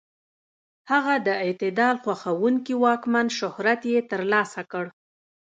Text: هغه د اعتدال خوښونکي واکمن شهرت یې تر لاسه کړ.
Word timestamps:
هغه 0.91 1.15
د 1.27 1.29
اعتدال 1.43 1.95
خوښونکي 2.03 2.73
واکمن 2.85 3.27
شهرت 3.39 3.81
یې 3.91 3.99
تر 4.11 4.21
لاسه 4.33 4.61
کړ. 4.71 4.85